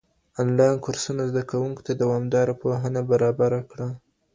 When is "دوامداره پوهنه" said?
2.01-3.01